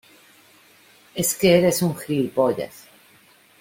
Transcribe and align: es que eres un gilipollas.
es 1.13 1.35
que 1.35 1.59
eres 1.59 1.83
un 1.83 1.95
gilipollas. 1.95 2.87